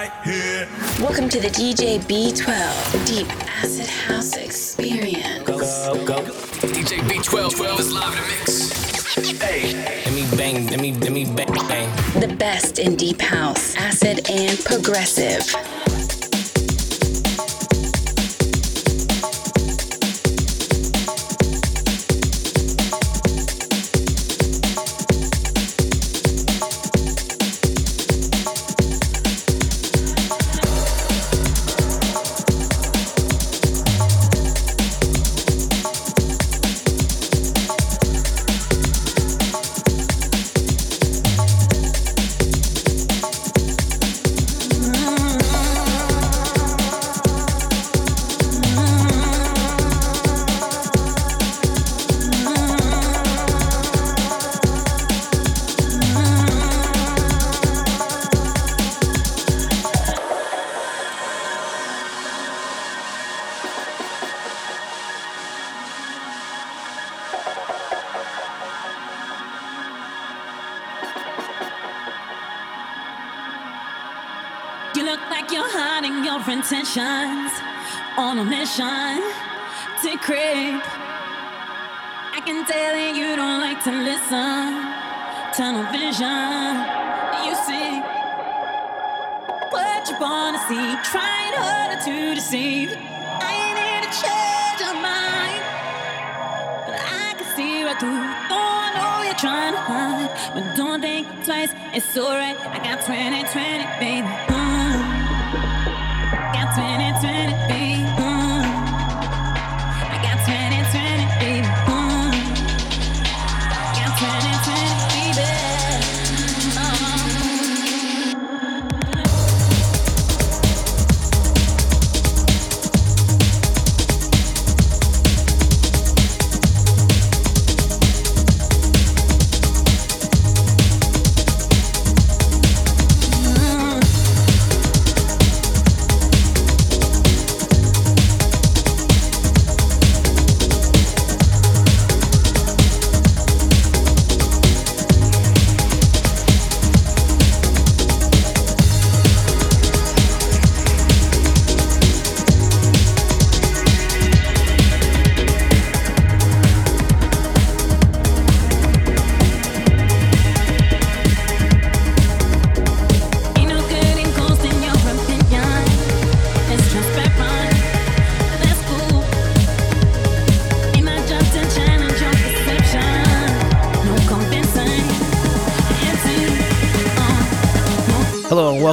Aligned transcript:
right 0.00 0.24
here. 0.24 0.66
Welcome 0.98 1.28
to 1.28 1.40
the 1.40 1.48
DJ 1.48 1.98
B12 2.00 3.06
Deep 3.06 3.28
Acid 3.62 3.86
House 3.86 4.34
Experience. 4.34 5.46
Go, 5.46 5.58
go, 5.58 6.22
go. 6.24 6.32
DJ 6.62 7.00
B12 7.00 7.56
12 7.56 7.80
is 7.80 7.92
live 7.92 8.16
in 8.16 8.22
the 8.22 8.28
mix. 8.28 9.42
Hey, 9.42 9.74
let 9.74 10.14
me 10.14 10.36
bang, 10.38 10.66
let 10.68 10.80
me, 10.80 10.94
let 10.94 11.12
me 11.12 11.24
bang, 11.26 11.52
bang. 11.68 12.18
The 12.18 12.34
best 12.34 12.78
in 12.78 12.96
Deep 12.96 13.20
House, 13.20 13.76
Acid, 13.76 14.30
and 14.30 14.58
Progressive. 14.64 15.44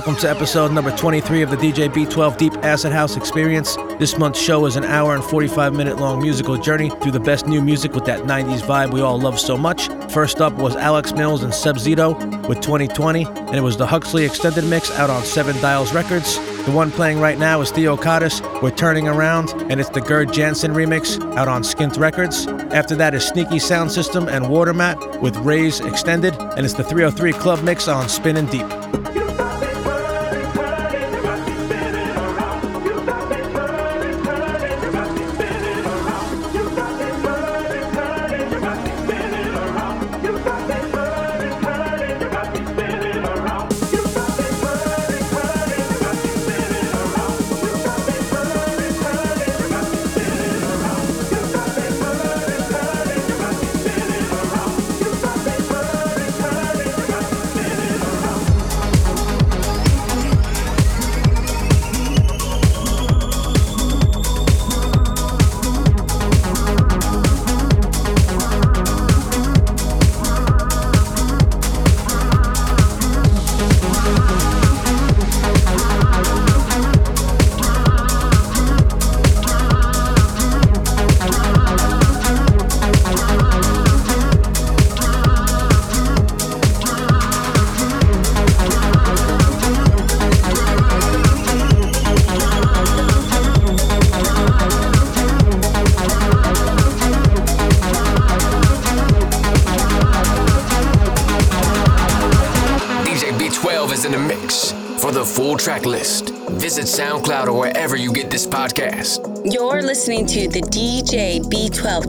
Welcome 0.07 0.21
to 0.21 0.29
episode 0.29 0.71
number 0.71 0.95
23 0.95 1.41
of 1.41 1.49
the 1.49 1.57
DJ 1.57 1.89
B12 1.89 2.37
Deep 2.37 2.53
Acid 2.63 2.93
House 2.93 3.17
Experience. 3.17 3.75
This 3.99 4.17
month's 4.17 4.41
show 4.41 4.65
is 4.65 4.77
an 4.77 4.85
hour 4.85 5.13
and 5.13 5.21
45 5.21 5.73
minute 5.73 5.97
long 5.97 6.21
musical 6.21 6.55
journey 6.55 6.89
through 6.89 7.11
the 7.11 7.19
best 7.19 7.45
new 7.45 7.61
music 7.61 7.91
with 7.91 8.05
that 8.05 8.21
90s 8.21 8.61
vibe 8.61 8.93
we 8.93 9.01
all 9.01 9.19
love 9.19 9.37
so 9.37 9.57
much. 9.57 9.89
First 10.09 10.39
up 10.39 10.53
was 10.53 10.77
Alex 10.77 11.11
Mills 11.11 11.43
and 11.43 11.53
Seb 11.53 11.75
Zito 11.75 12.15
with 12.47 12.61
2020, 12.61 13.25
and 13.25 13.55
it 13.55 13.59
was 13.59 13.75
the 13.75 13.85
Huxley 13.85 14.23
Extended 14.23 14.63
Mix 14.63 14.89
out 14.91 15.09
on 15.09 15.25
Seven 15.25 15.57
Dials 15.57 15.93
Records. 15.93 16.37
The 16.63 16.71
one 16.71 16.89
playing 16.89 17.19
right 17.19 17.37
now 17.37 17.59
is 17.59 17.69
Theo 17.69 17.97
Kottis 17.97 18.41
with 18.61 18.77
Turning 18.77 19.09
Around, 19.09 19.49
and 19.69 19.81
it's 19.81 19.89
the 19.89 19.99
Gerd 19.99 20.31
Janson 20.31 20.71
remix 20.71 21.21
out 21.35 21.49
on 21.49 21.63
Skint 21.63 21.99
Records. 21.99 22.47
After 22.71 22.95
that 22.95 23.13
is 23.13 23.27
Sneaky 23.27 23.59
Sound 23.59 23.91
System 23.91 24.29
and 24.29 24.45
Watermat 24.45 25.19
with 25.19 25.35
Raise 25.39 25.81
Extended, 25.81 26.33
and 26.33 26.63
it's 26.63 26.75
the 26.75 26.83
303 26.85 27.33
Club 27.33 27.61
Mix 27.61 27.89
on 27.89 28.07
Spinnin' 28.07 28.45
Deep. 28.45 29.06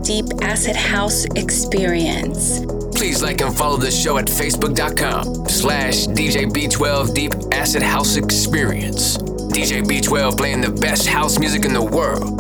Deep 0.09 0.25
Acid 0.41 0.75
House 0.75 1.27
Experience. 1.37 2.65
Please 2.95 3.23
like 3.23 3.43
and 3.43 3.55
follow 3.55 3.77
the 3.77 3.91
show 3.91 4.17
at 4.17 4.25
facebook.com 4.25 5.47
slash 5.47 6.07
DJ 6.07 6.51
B12 6.51 7.13
Deep 7.15 7.33
Acid 7.53 7.83
House 7.83 8.17
Experience. 8.17 9.19
DJ 9.19 9.83
B12 9.83 10.39
playing 10.39 10.63
the 10.63 10.71
best 10.71 11.07
house 11.07 11.39
music 11.39 11.67
in 11.67 11.75
the 11.75 11.83
world. 11.83 12.38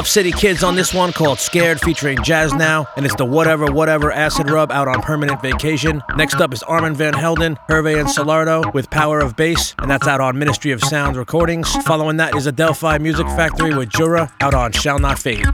Tuff 0.00 0.08
City 0.08 0.32
Kids 0.32 0.64
on 0.64 0.76
this 0.76 0.94
one 0.94 1.12
called 1.12 1.38
Scared 1.38 1.78
featuring 1.78 2.16
Jasnau, 2.16 2.86
and 2.96 3.04
it's 3.04 3.14
the 3.16 3.26
Whatever 3.26 3.70
Whatever 3.70 4.10
Acid 4.10 4.48
Rub 4.48 4.72
out 4.72 4.88
on 4.88 5.02
Permanent 5.02 5.42
Vacation. 5.42 6.02
Next 6.16 6.36
up 6.36 6.54
is 6.54 6.62
Armand 6.62 6.96
Van 6.96 7.12
Helden, 7.12 7.58
Hervé 7.68 8.00
and 8.00 8.08
Solardo 8.08 8.72
with 8.72 8.88
Power 8.88 9.20
of 9.20 9.36
Bass, 9.36 9.74
and 9.78 9.90
that's 9.90 10.08
out 10.08 10.22
on 10.22 10.38
Ministry 10.38 10.70
of 10.70 10.82
Sound 10.82 11.18
Recordings. 11.18 11.70
Following 11.84 12.16
that 12.16 12.34
is 12.34 12.46
Adelphi 12.46 12.98
Music 12.98 13.26
Factory 13.26 13.74
with 13.74 13.90
Jura 13.90 14.32
out 14.40 14.54
on 14.54 14.72
Shall 14.72 14.98
Not 14.98 15.18
Fade. 15.18 15.44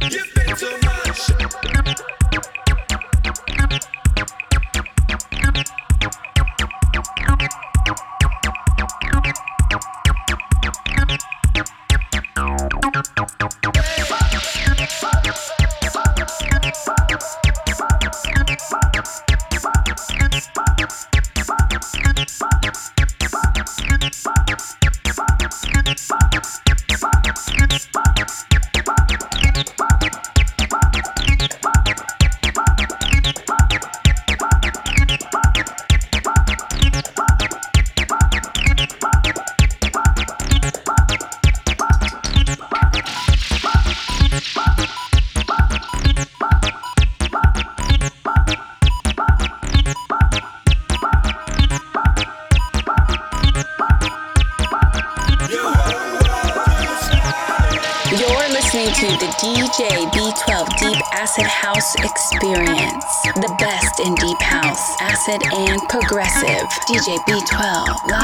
DJ 66.86 67.18
B12 67.26 68.15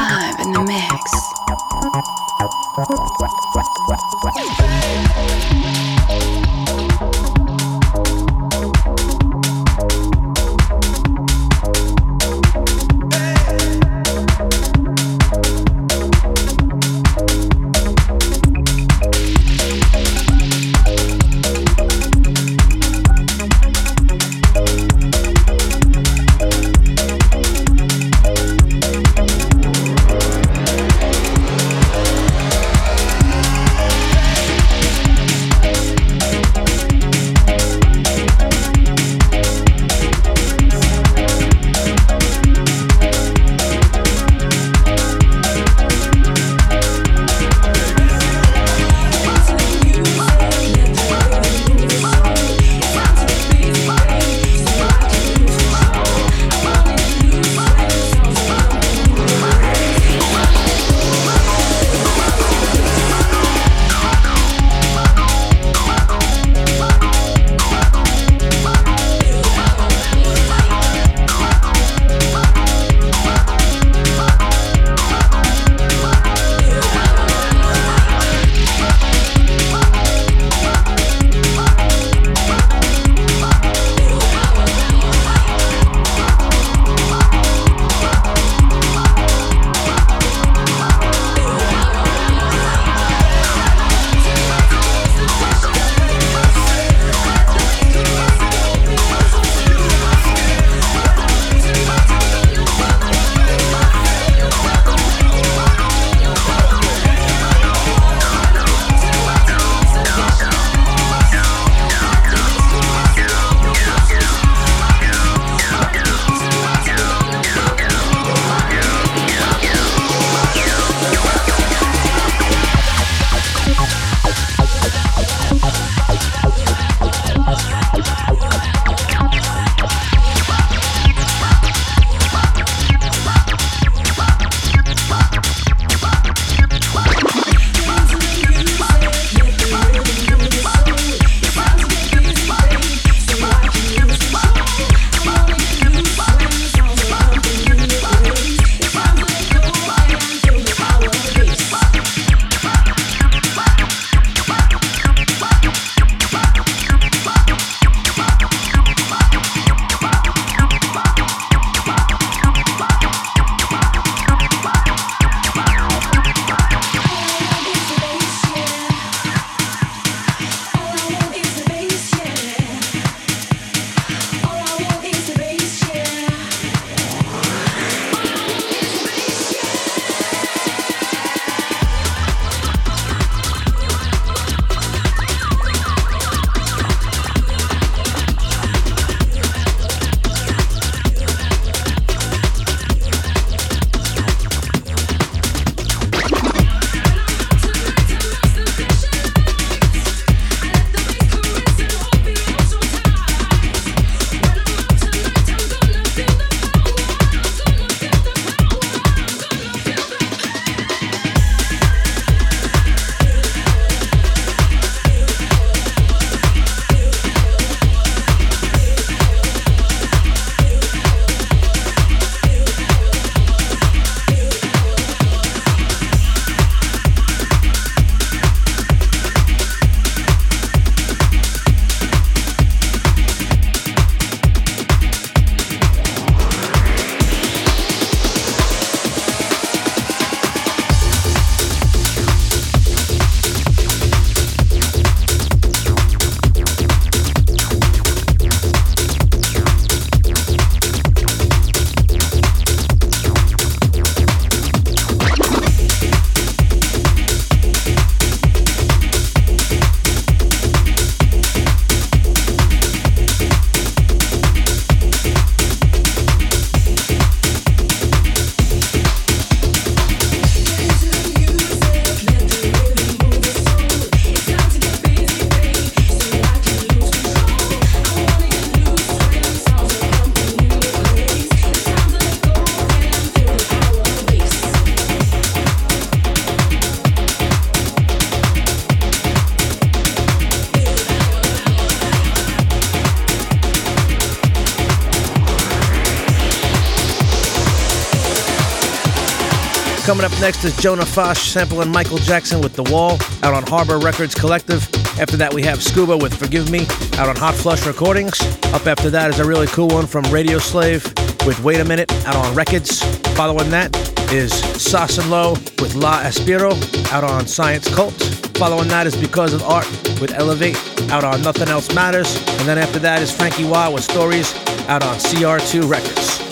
next 300.43 300.65
is 300.65 300.75
Jona 300.75 301.03
Fosh 301.03 301.53
sampling 301.53 301.89
Michael 301.89 302.17
Jackson 302.17 302.59
with 302.59 302.75
The 302.75 302.83
Wall 302.91 303.13
out 303.43 303.53
on 303.53 303.63
Harbor 303.63 303.97
Records 303.97 304.35
Collective. 304.35 304.83
After 305.17 305.37
that, 305.37 305.53
we 305.53 305.63
have 305.63 305.81
Scuba 305.81 306.17
with 306.17 306.37
Forgive 306.37 306.69
Me 306.69 306.81
out 307.17 307.29
on 307.29 307.37
Hot 307.37 307.55
Flush 307.55 307.85
Recordings. 307.85 308.41
Up 308.73 308.85
after 308.85 309.09
that 309.09 309.29
is 309.29 309.39
a 309.39 309.45
really 309.45 309.67
cool 309.67 309.87
one 309.87 310.05
from 310.05 310.25
Radio 310.25 310.59
Slave 310.59 311.05
with 311.47 311.63
Wait 311.63 311.79
a 311.79 311.85
Minute 311.85 312.11
out 312.25 312.35
on 312.35 312.53
Records. 312.53 313.01
Following 313.37 313.69
that 313.69 313.95
is 314.33 314.51
Sauce 314.83 315.17
and 315.17 315.31
Low 315.31 315.51
with 315.79 315.95
La 315.95 316.23
Aspiro 316.23 316.73
out 317.13 317.23
on 317.23 317.47
Science 317.47 317.87
Cult. 317.95 318.13
Following 318.57 318.89
that 318.89 319.07
is 319.07 319.15
Because 319.15 319.53
of 319.53 319.63
Art 319.63 319.87
with 320.19 320.33
Elevate 320.33 320.75
out 321.09 321.23
on 321.23 321.41
Nothing 321.41 321.69
Else 321.69 321.95
Matters. 321.95 322.35
And 322.59 322.67
then 322.67 322.77
after 322.77 322.99
that 322.99 323.21
is 323.21 323.31
Franky 323.33 323.63
Wah 323.63 323.89
with 323.89 324.03
Stories 324.03 324.53
out 324.89 325.03
on 325.03 325.15
CR2 325.19 325.89
Records. 325.89 326.42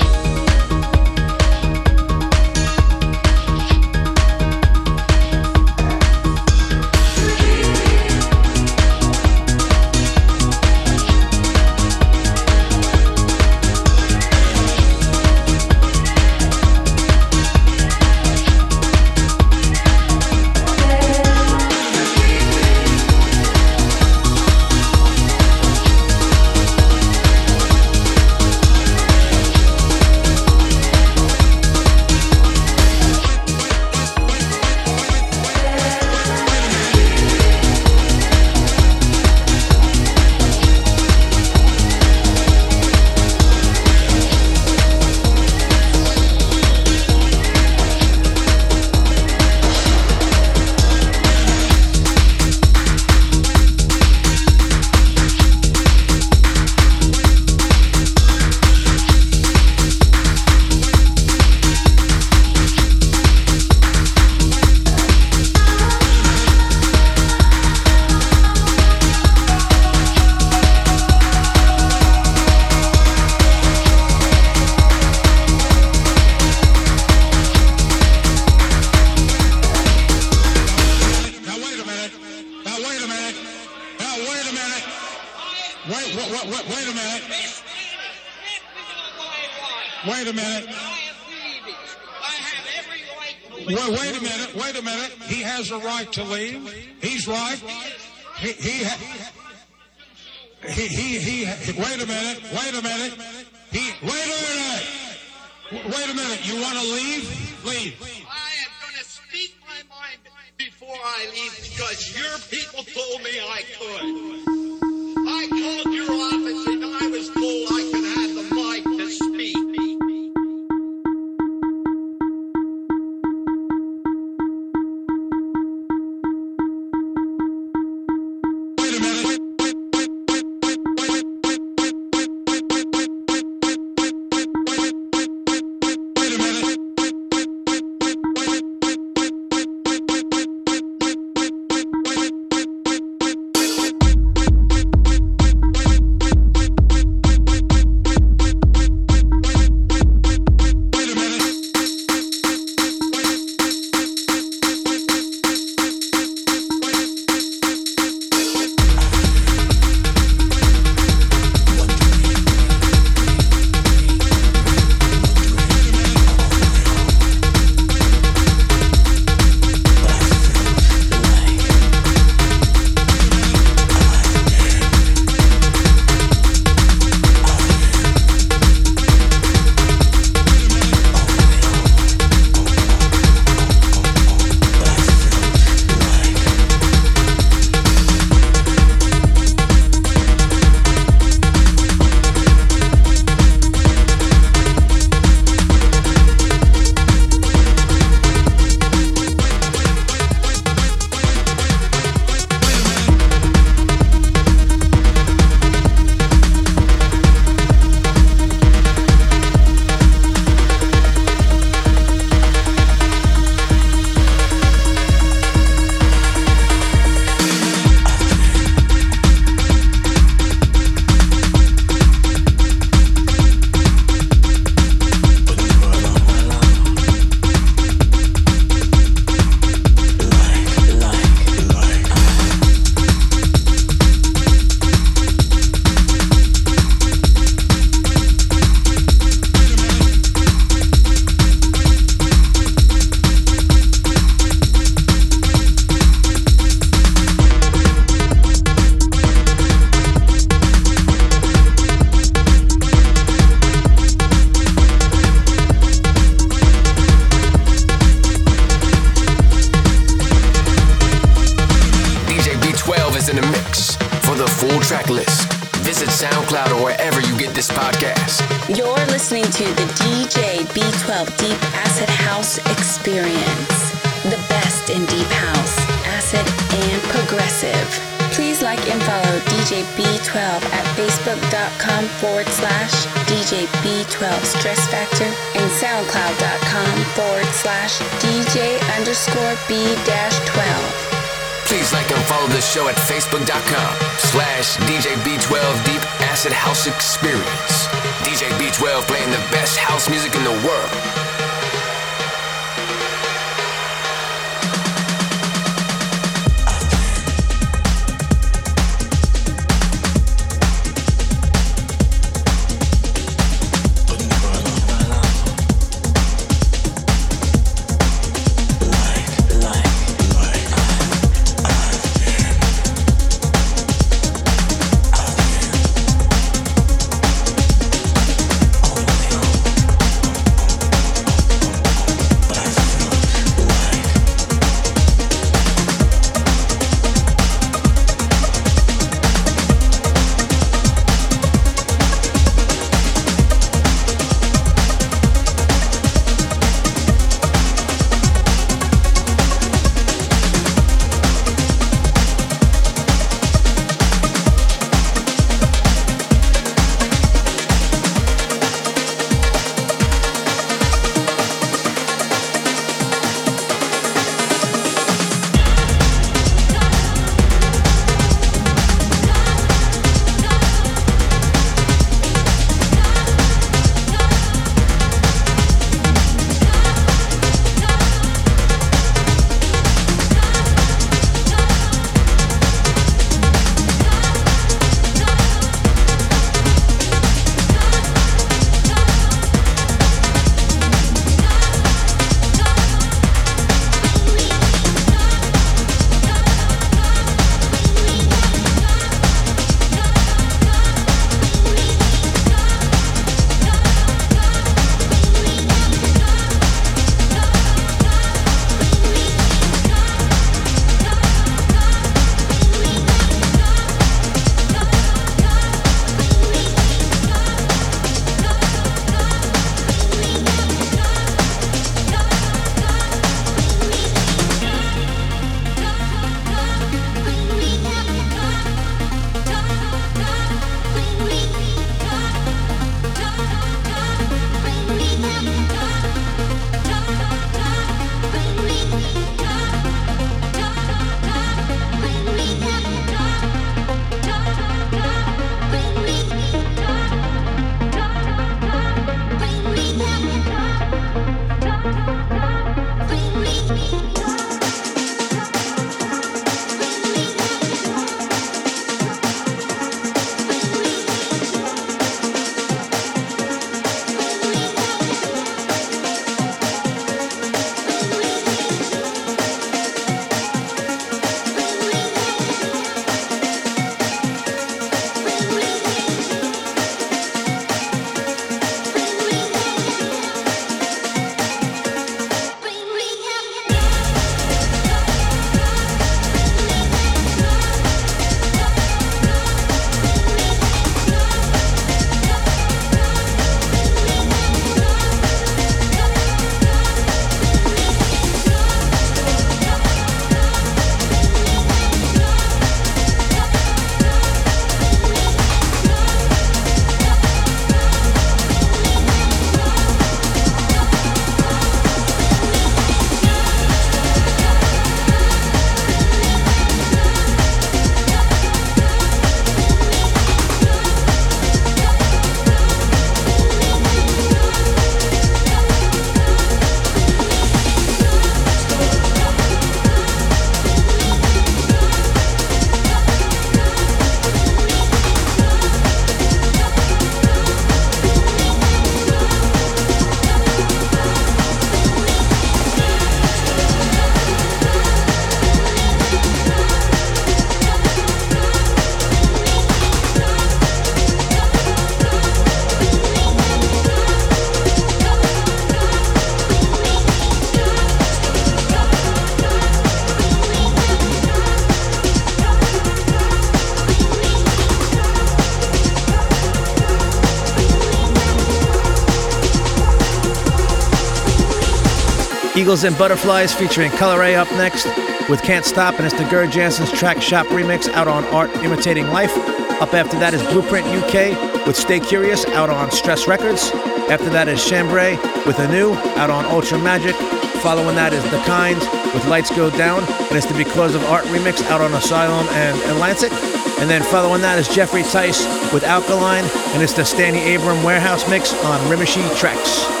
Eagles 572.61 572.83
and 572.83 572.95
Butterflies 572.95 573.51
featuring 573.51 573.89
Coloray 573.89 574.35
up 574.35 574.47
next 574.51 574.85
with 575.27 575.41
Can't 575.41 575.65
Stop, 575.65 575.95
and 575.95 576.05
it's 576.05 576.15
the 576.15 576.29
Gerd 576.29 576.51
Janson's 576.51 576.91
track 576.91 577.19
Shop 577.19 577.47
remix 577.47 577.89
out 577.89 578.07
on 578.07 578.23
Art 578.25 578.51
Imitating 578.57 579.07
Life. 579.07 579.35
Up 579.81 579.95
after 579.95 580.19
that 580.19 580.35
is 580.35 580.43
Blueprint 580.43 580.85
UK 580.85 581.65
with 581.65 581.75
Stay 581.75 581.99
Curious 581.99 582.45
out 582.49 582.69
on 582.69 582.91
Stress 582.91 583.27
Records. 583.27 583.71
After 584.11 584.29
that 584.29 584.47
is 584.47 584.63
Chambray 584.63 585.15
with 585.47 585.57
Anew 585.57 585.93
out 586.21 586.29
on 586.29 586.45
Ultra 586.45 586.77
Magic. 586.77 587.15
Following 587.63 587.95
that 587.95 588.13
is 588.13 588.23
The 588.25 588.37
Kind 588.45 588.77
with 589.11 589.25
Lights 589.25 589.49
Go 589.49 589.71
Down, 589.71 590.03
and 590.03 590.37
it's 590.37 590.45
the 590.45 590.53
Because 590.53 590.93
of 590.93 591.03
Art 591.05 591.25
remix 591.25 591.63
out 591.63 591.81
on 591.81 591.91
Asylum 591.95 592.45
and 592.49 592.77
Atlantic. 592.91 593.31
And 593.79 593.89
then 593.89 594.03
following 594.03 594.41
that 594.41 594.59
is 594.59 594.67
Jeffrey 594.67 595.01
Tice 595.01 595.47
with 595.73 595.83
Alkaline, 595.83 596.45
and 596.75 596.83
it's 596.83 596.93
the 596.93 597.05
Stanny 597.05 597.55
Abram 597.55 597.81
Warehouse 597.83 598.29
mix 598.29 598.53
on 598.65 598.79
Rimashi 598.81 599.27
Tracks. 599.35 600.00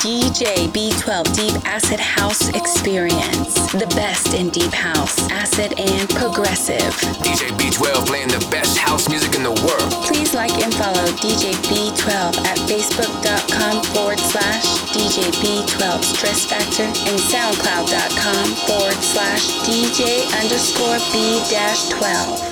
DJ 0.00 0.66
B12 0.72 1.36
Deep 1.36 1.68
Acid 1.68 2.00
House 2.00 2.48
Experience. 2.56 3.70
The 3.72 3.84
best 3.94 4.32
in 4.32 4.48
Deep 4.48 4.72
House, 4.72 5.28
Acid, 5.28 5.78
and 5.78 6.08
Progressive. 6.08 6.96
DJ 7.20 7.52
B12 7.60 8.06
playing 8.06 8.28
the 8.28 8.40
best 8.50 8.78
house 8.78 9.10
music 9.10 9.34
in 9.34 9.42
the 9.42 9.52
world. 9.52 9.92
Please 10.08 10.32
like 10.32 10.56
and 10.64 10.72
follow 10.72 11.04
DJ 11.20 11.52
B12 11.68 12.32
at 12.48 12.56
facebook.com 12.64 13.82
forward 13.92 14.18
slash 14.20 14.64
DJ 14.96 15.28
B12 15.44 16.02
Stress 16.02 16.46
Factor 16.46 16.88
and 16.88 17.20
soundcloud.com 17.20 18.46
forward 18.64 18.96
slash 19.04 19.52
DJ 19.68 20.24
underscore 20.40 20.96
B 21.12 21.44
dash 21.52 21.90
12. 21.90 22.49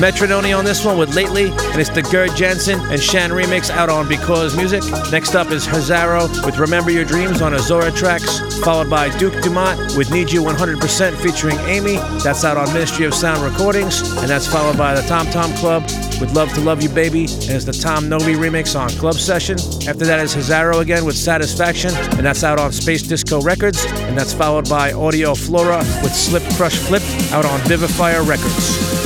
Metronomy 0.00 0.56
on 0.56 0.64
this 0.64 0.82
one 0.82 0.96
with 0.96 1.14
Lately, 1.14 1.50
and 1.50 1.78
it's 1.78 1.90
the 1.90 2.00
Gerd 2.00 2.34
Janson 2.34 2.80
and 2.90 2.98
Shan 2.98 3.28
remix 3.28 3.68
out 3.68 3.90
on 3.90 4.08
Because 4.08 4.56
Music. 4.56 4.82
Next 5.12 5.34
up 5.34 5.50
is 5.50 5.66
Hazzaro 5.66 6.42
with 6.46 6.56
Remember 6.56 6.90
Your 6.90 7.04
Dreams 7.04 7.42
on 7.42 7.52
Azora 7.52 7.92
Tracks, 7.92 8.40
followed 8.64 8.88
by 8.88 9.14
Duke 9.18 9.42
Dumont 9.42 9.78
with 9.98 10.10
Need 10.10 10.32
You 10.32 10.40
100% 10.40 11.16
featuring 11.18 11.58
A*M*E. 11.58 11.96
That's 12.24 12.46
out 12.46 12.56
on 12.56 12.72
Ministry 12.72 13.04
of 13.04 13.12
Sound 13.12 13.42
Recordings, 13.42 14.00
and 14.16 14.26
that's 14.26 14.46
followed 14.46 14.78
by 14.78 14.94
the 14.94 15.06
Tom 15.06 15.26
Tom 15.26 15.52
Club 15.56 15.82
with 16.18 16.32
Love 16.34 16.50
to 16.54 16.62
Love 16.62 16.82
You 16.82 16.88
Baby, 16.88 17.24
and 17.24 17.50
it's 17.50 17.66
the 17.66 17.72
Tom 17.72 18.08
Novy 18.08 18.36
remix 18.36 18.80
on 18.80 18.88
Club 18.88 19.16
Session. 19.16 19.58
After 19.86 20.06
that 20.06 20.18
is 20.20 20.34
Hazzaro 20.34 20.80
again 20.80 21.04
with 21.04 21.16
Satisfaction, 21.16 21.94
and 22.16 22.24
that's 22.24 22.42
out 22.42 22.58
on 22.58 22.72
Space 22.72 23.02
Disco 23.02 23.42
Records, 23.42 23.84
and 23.84 24.16
that's 24.16 24.32
followed 24.32 24.66
by 24.66 24.92
Audio 24.92 25.34
Flora 25.34 25.84
with 26.02 26.14
Slip 26.14 26.42
Crush 26.54 26.78
Flip 26.78 27.02
out 27.32 27.44
on 27.44 27.60
Vivifier 27.60 28.26
Records. 28.26 28.99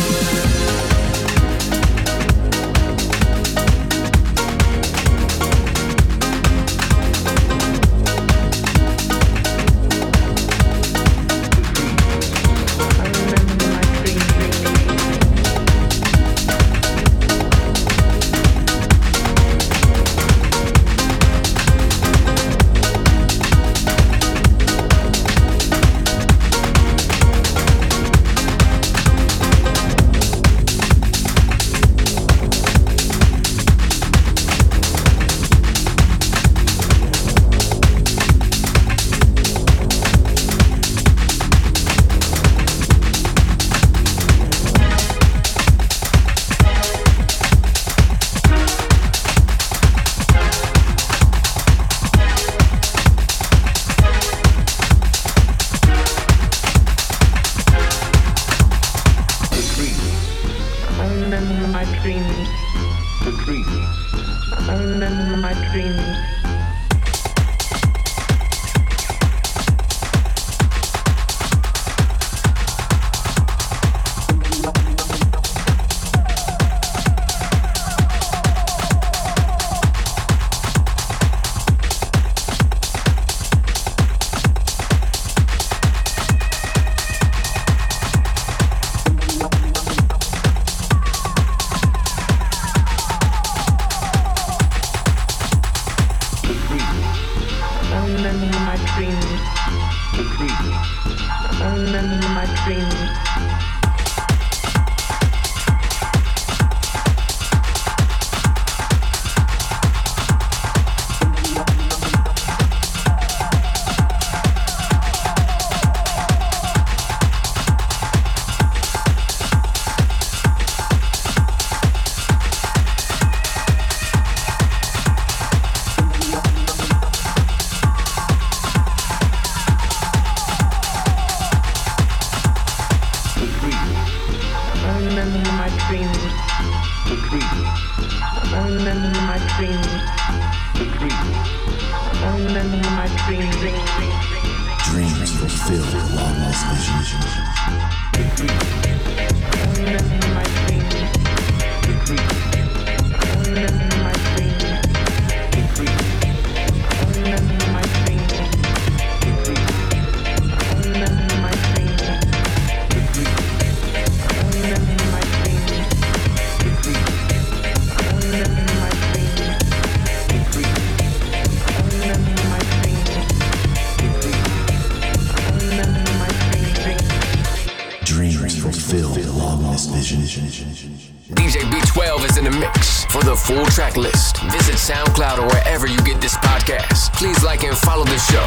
full 183.44 183.66
track 183.66 183.96
list, 183.96 184.38
visit 184.44 184.76
SoundCloud 184.76 185.38
or 185.38 185.46
wherever 185.48 185.86
you 185.86 185.98
get 185.98 186.20
this 186.20 186.36
podcast. 186.38 187.12
Please 187.12 187.44
like 187.44 187.62
and 187.62 187.76
follow 187.76 188.04
the 188.04 188.16
show 188.16 188.44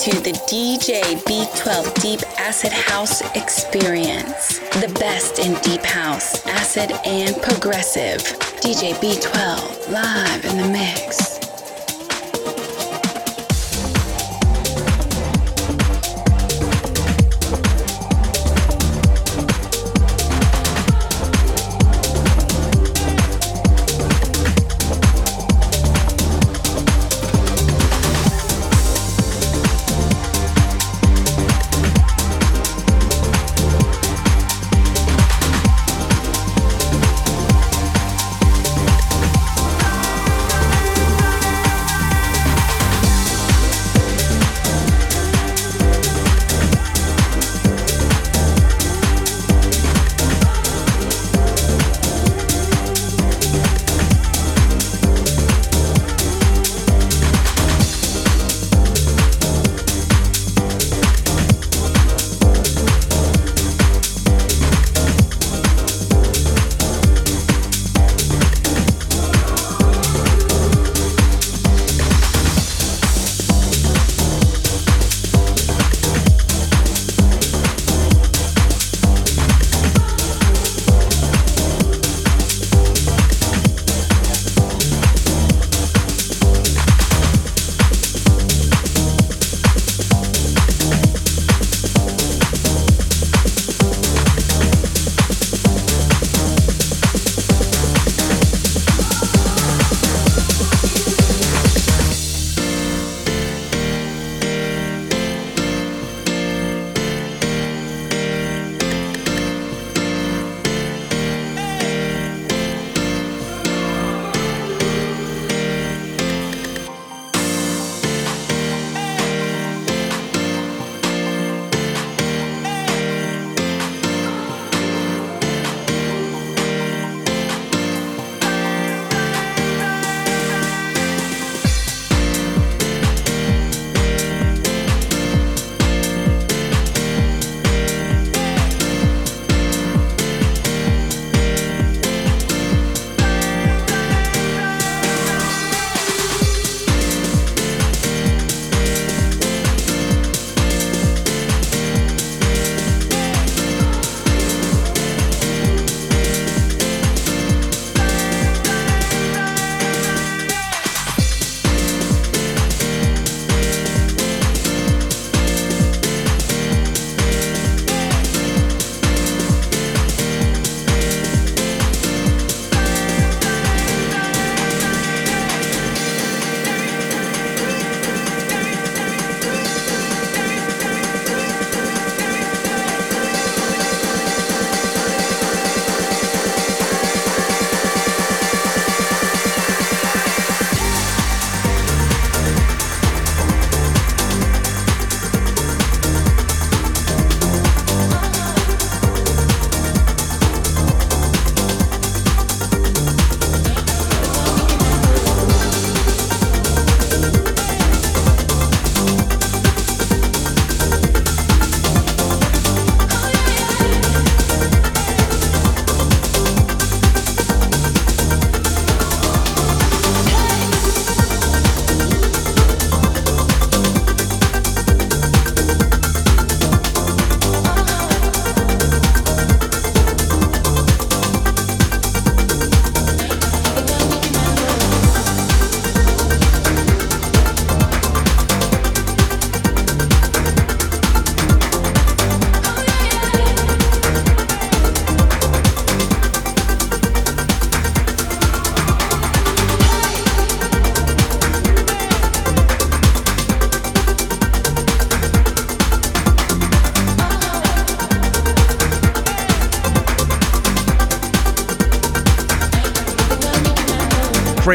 to 0.00 0.18
the 0.22 0.32
DJ 0.48 1.02
B12 1.24 2.00
Deep 2.00 2.20
Acid 2.38 2.72
House 2.72 3.20
Experience. 3.36 4.58
The 4.80 4.90
best 4.98 5.38
in 5.38 5.52
Deep 5.60 5.82
House, 5.82 6.46
Acid, 6.46 6.90
and 7.04 7.36
Progressive. 7.42 8.20
DJ 8.62 8.94
B12 8.94 9.92
live 9.92 10.44
in 10.46 10.56
the 10.56 10.68
mix. 10.68 11.19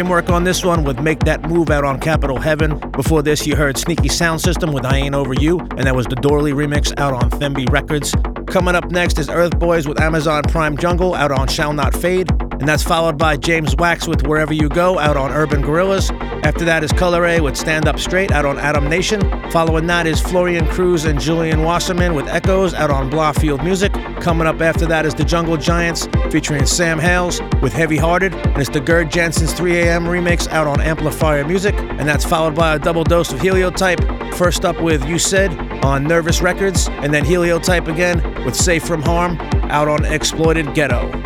Framework 0.06 0.30
on 0.30 0.44
this 0.44 0.64
one 0.64 0.84
with 0.84 1.00
Make 1.00 1.22
That 1.22 1.50
Move 1.50 1.72
out 1.72 1.84
on 1.84 2.00
Capitol 2.00 2.38
Heaven. 2.40 2.78
Before 2.92 3.24
this, 3.24 3.48
you 3.48 3.56
heard 3.56 3.76
Sneaky 3.76 4.08
Sound 4.08 4.40
System 4.40 4.72
with 4.72 4.86
I 4.86 4.98
Ain't 4.98 5.16
Over 5.16 5.34
You, 5.34 5.58
and 5.58 5.86
that 5.86 5.96
was 5.96 6.06
the 6.06 6.16
Doorly 6.16 6.52
remix 6.52 6.94
out 7.00 7.12
on 7.16 7.32
Themby 7.32 7.68
Records. 7.72 8.14
Coming 8.46 8.76
up 8.76 8.92
next 8.92 9.18
is 9.18 9.30
Earth 9.30 9.58
Boys 9.58 9.88
with 9.88 10.00
Amazon 10.00 10.44
Prime 10.44 10.78
Jungle 10.78 11.16
out 11.16 11.32
on 11.32 11.48
Shall 11.48 11.74
Not 11.74 11.96
Fade. 11.96 12.30
and 12.60 12.68
that's 12.68 12.84
followed 12.84 13.18
by 13.18 13.36
James 13.36 13.76
Wax 13.78 14.08
with 14.08 14.28
Wherever 14.28 14.54
You 14.54 14.70
Go 14.70 15.00
out 15.00 15.18
on 15.18 15.32
Urban 15.32 15.62
Gorillas. 15.64 16.12
After 16.44 16.64
that 16.66 16.84
is 16.84 16.92
Coloray 16.94 17.42
with 17.42 17.58
Stand 17.58 17.88
Up 17.88 17.98
Straight 17.98 18.32
out 18.32 18.46
on 18.46 18.58
Atomnation. 18.58 19.52
Following 19.52 19.88
that 19.88 20.06
is 20.06 20.22
Florian 20.22 20.68
Kruse 20.68 21.06
and 21.06 21.20
Julian 21.20 21.62
Wassermann 21.62 22.16
with 22.16 22.28
Echoes 22.28 22.76
out 22.76 22.92
on 22.92 23.10
Blaufield 23.10 23.64
Music. 23.64 23.92
Coming 24.26 24.48
up 24.48 24.60
after 24.60 24.88
that 24.88 25.06
is 25.06 25.14
The 25.14 25.24
Jungle 25.24 25.56
Giants 25.56 26.08
featuring 26.32 26.66
Sam 26.66 26.98
Hales 26.98 27.40
with 27.62 27.74
Heavy 27.74 27.96
Hearted, 27.98 28.34
and 28.34 28.58
it's 28.58 28.72
the 28.72 28.80
Gerd 28.80 29.12
Janson's 29.12 29.54
3am 29.54 30.08
remix 30.08 30.48
out 30.48 30.66
on 30.66 30.80
Amplifire 30.80 31.48
Music, 31.48 31.76
and 31.76 32.10
that's 32.10 32.26
followed 32.26 32.56
by 32.56 32.74
a 32.74 32.80
double 32.80 33.04
dose 33.04 33.32
of 33.32 33.40
Heliotype. 33.40 34.00
First 34.34 34.66
up 34.66 34.82
with 34.82 35.06
You 35.08 35.20
Said 35.20 35.56
on 35.86 36.06
Nervous 36.06 36.42
Records, 36.42 36.90
and 36.90 37.14
then 37.14 37.24
Heliotype 37.24 37.88
again 37.88 38.44
with 38.44 38.56
Safe 38.56 38.84
from 38.84 39.04
Harm 39.04 39.38
out 39.70 39.88
on 39.88 40.04
Exploited 40.06 40.74
Ghetto. 40.74 41.25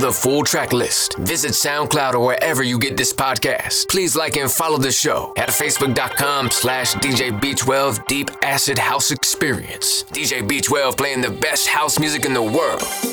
The 0.00 0.12
full 0.12 0.42
track 0.44 0.72
list, 0.72 1.16
visit 1.18 1.52
SoundCloud 1.52 2.14
or 2.14 2.20
wherever 2.20 2.62
you 2.62 2.78
get 2.78 2.96
this 2.96 3.12
podcast. 3.12 3.88
Please 3.88 4.16
like 4.16 4.36
and 4.36 4.50
follow 4.50 4.78
the 4.78 4.90
show 4.90 5.32
at 5.36 5.50
facebook.com 5.50 6.50
slash 6.50 6.94
DJ 6.94 7.38
B12 7.38 8.06
Deep 8.06 8.30
Acid 8.42 8.78
House 8.78 9.10
Experience. 9.10 10.04
DJ 10.04 10.46
B12 10.46 10.96
playing 10.96 11.20
the 11.20 11.30
best 11.30 11.68
house 11.68 11.98
music 11.98 12.24
in 12.24 12.32
the 12.32 12.42
world. 12.42 13.09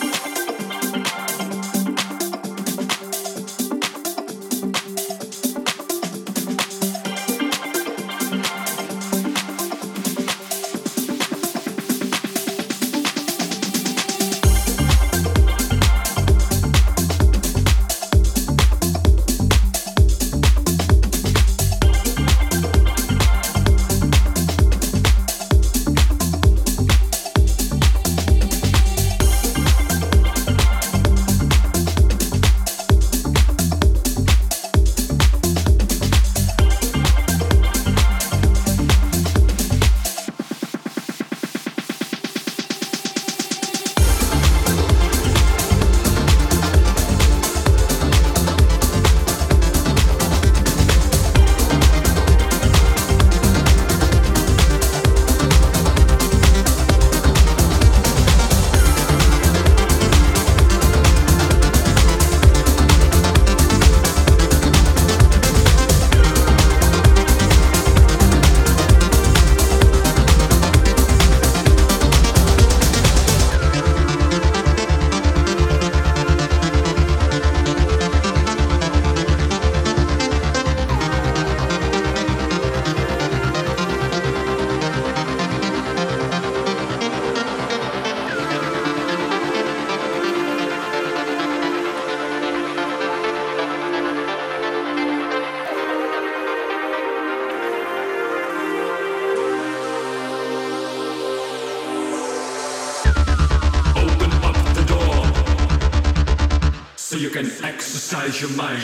Exercise 108.28 108.42
your 108.42 108.52
mind. 108.58 108.82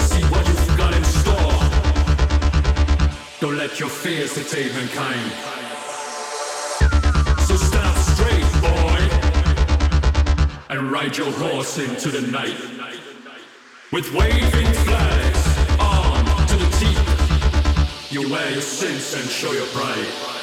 See 0.00 0.22
what 0.30 0.46
you've 0.46 0.76
got 0.76 0.94
in 0.94 1.04
store. 1.04 1.60
Don't 3.40 3.56
let 3.56 3.80
your 3.80 3.88
fears 3.88 4.34
dictate 4.34 4.72
mankind. 4.74 5.32
So 7.46 7.56
stand 7.56 7.86
up 7.86 7.96
straight, 7.96 8.46
boy, 8.62 9.00
and 10.70 10.90
ride 10.92 11.16
your 11.16 11.32
horse 11.32 11.78
into 11.78 12.10
the 12.10 12.22
night. 12.30 12.58
With 13.92 14.12
waving 14.12 14.72
flags, 14.84 15.46
armed 15.80 16.48
to 16.48 16.56
the 16.56 16.70
teeth, 16.78 18.12
you 18.12 18.30
wear 18.30 18.50
your 18.50 18.62
sins 18.62 19.14
and 19.14 19.28
show 19.28 19.52
your 19.52 19.66
pride. 19.66 20.35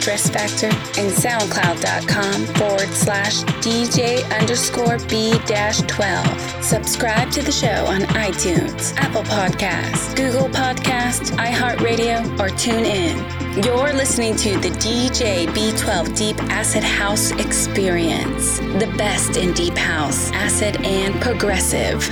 Stress 0.00 0.30
Factor 0.30 0.68
and 0.98 1.12
SoundCloud.com 1.12 2.46
forward 2.54 2.88
slash 2.88 3.42
DJ 3.60 4.24
underscore 4.40 4.96
B 5.08 5.38
dash 5.44 5.80
12. 5.82 6.64
Subscribe 6.64 7.30
to 7.32 7.42
the 7.42 7.52
show 7.52 7.84
on 7.84 8.00
iTunes, 8.16 8.96
Apple 8.96 9.24
Podcasts, 9.24 10.16
Google 10.16 10.48
Podcasts, 10.48 11.32
iHeartRadio, 11.32 12.24
or 12.40 12.48
TuneIn. 12.48 13.62
You're 13.62 13.92
listening 13.92 14.36
to 14.36 14.58
the 14.60 14.70
DJ 14.70 15.46
B12 15.48 16.16
Deep 16.16 16.42
Acid 16.44 16.82
House 16.82 17.32
Experience, 17.32 18.58
the 18.58 18.90
best 18.96 19.36
in 19.36 19.52
Deep 19.52 19.76
House, 19.76 20.30
Acid, 20.32 20.76
and 20.82 21.20
Progressive. 21.20 22.08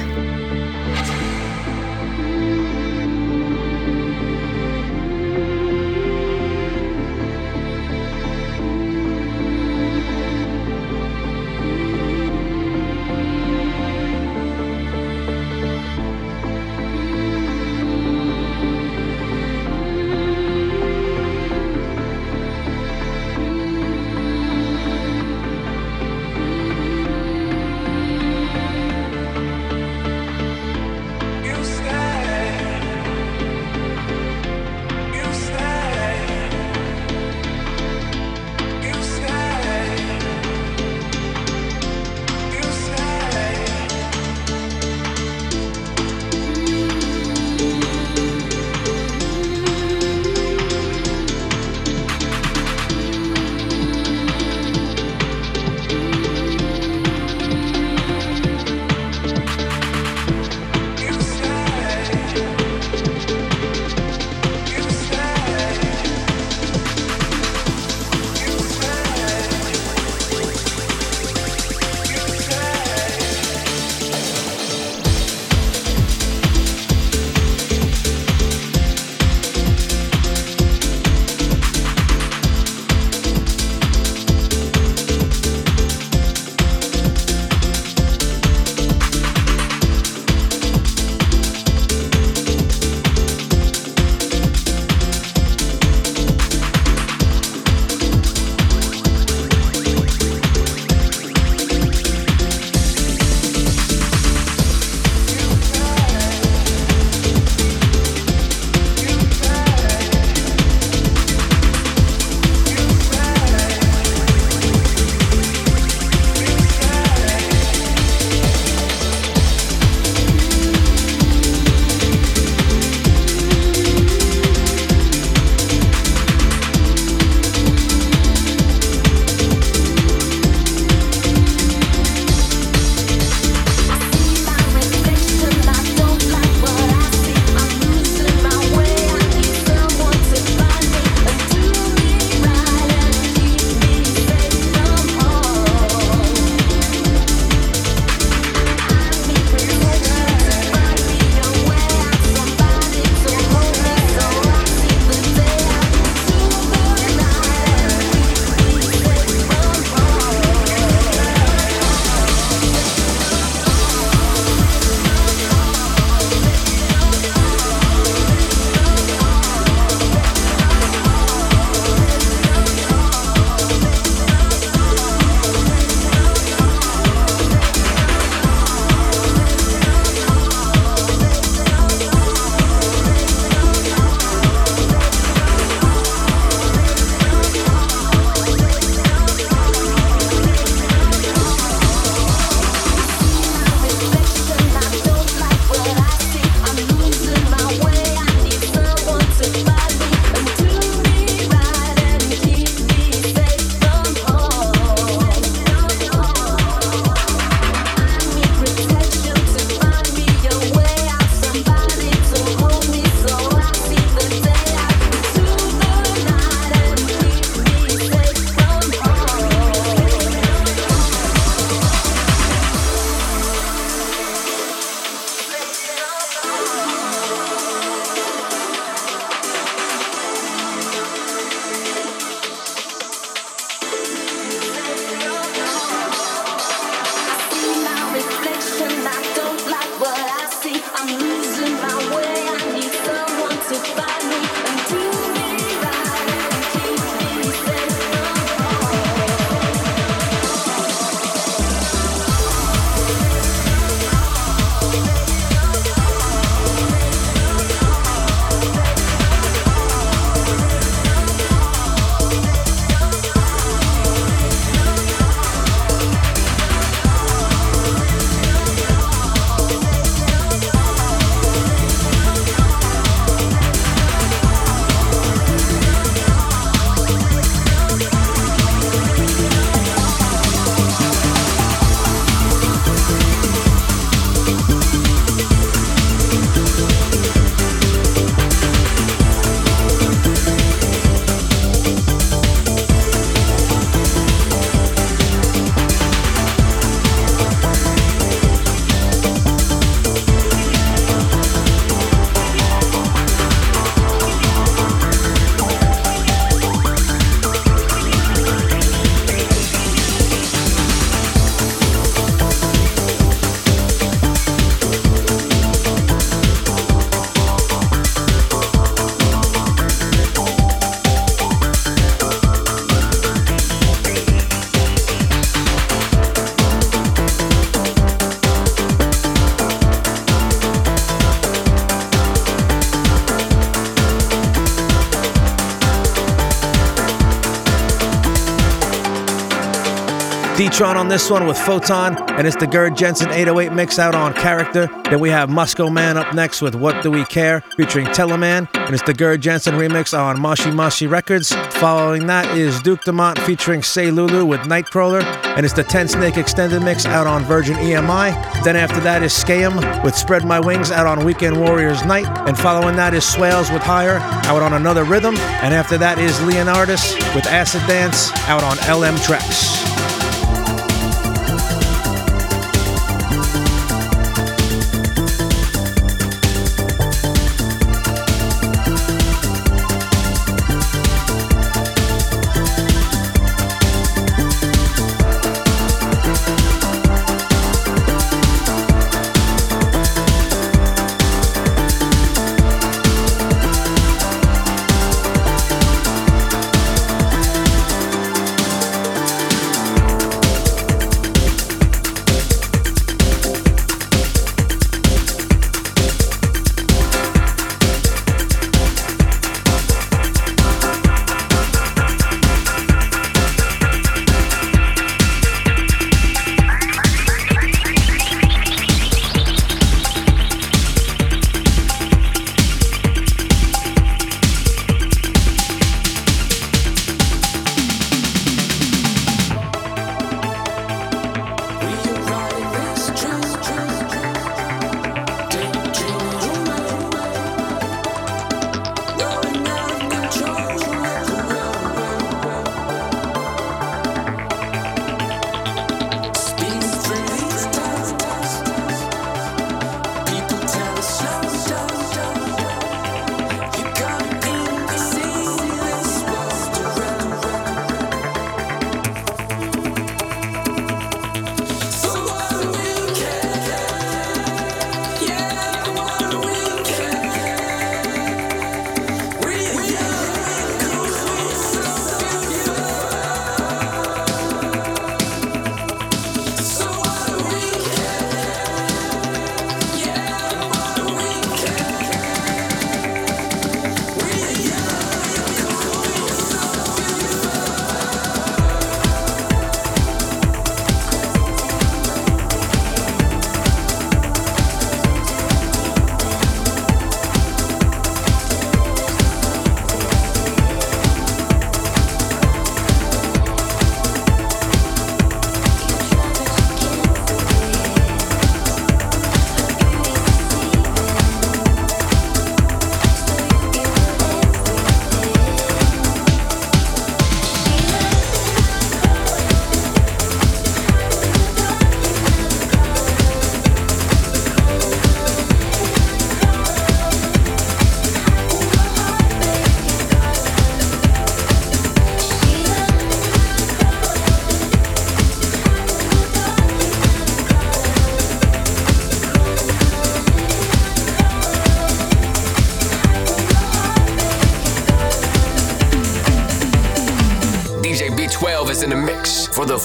Deetron 340.78 340.94
on 340.94 341.08
this 341.08 341.28
one 341.28 341.44
with 341.48 341.58
Photon, 341.58 342.16
and 342.34 342.46
it's 342.46 342.54
the 342.54 342.66
Gerd 342.68 342.96
Janson 342.96 343.30
808 343.30 343.72
mix 343.72 343.98
out 343.98 344.14
on 344.14 344.32
Character. 344.32 344.86
Then 345.10 345.18
we 345.18 345.28
have 345.28 345.50
Moscoman 345.50 346.16
up 346.16 346.32
next 346.36 346.62
with 346.62 346.76
What 346.76 347.02
Do 347.02 347.10
We 347.10 347.24
Care 347.24 347.62
featuring 347.76 348.06
Teleman, 348.06 348.68
and 348.74 348.94
it's 348.94 349.02
the 349.02 349.12
Gerd 349.12 349.40
Janson 349.40 349.74
remix 349.74 350.16
on 350.16 350.36
Mashi 350.36 350.70
Mashi 350.72 351.10
Records. 351.10 351.52
Following 351.80 352.28
that 352.28 352.56
is 352.56 352.80
Duke 352.82 353.02
Dumont 353.02 353.40
featuring 353.40 353.82
Say 353.82 354.12
Lou 354.12 354.28
Lou 354.28 354.46
with 354.46 354.60
Nightcrawler, 354.60 355.24
and 355.56 355.64
it's 355.66 355.74
the 355.74 355.82
Tensnake 355.82 356.36
extended 356.36 356.80
mix 356.80 357.06
out 357.06 357.26
on 357.26 357.42
Virgin 357.42 357.74
EMI. 357.74 358.62
Then 358.62 358.76
after 358.76 359.00
that 359.00 359.24
is 359.24 359.32
Skayem 359.32 360.04
with 360.04 360.14
Spread 360.14 360.44
My 360.44 360.60
Wings 360.60 360.92
out 360.92 361.08
on 361.08 361.24
Weekend 361.24 361.58
Warriors 361.58 362.04
Night, 362.04 362.28
and 362.46 362.56
following 362.56 362.94
that 362.94 363.14
is 363.14 363.24
Swales 363.24 363.72
with 363.72 363.82
Higher 363.82 364.18
out 364.46 364.62
on 364.62 364.74
Another 364.74 365.02
Rhythm, 365.02 365.36
and 365.38 365.74
after 365.74 365.98
that 365.98 366.20
is 366.20 366.38
Leonardus 366.38 367.16
with 367.34 367.46
Acid 367.46 367.84
Dance 367.88 368.30
out 368.46 368.62
on 368.62 368.76
LM 368.88 369.16
Tracks. 369.16 369.97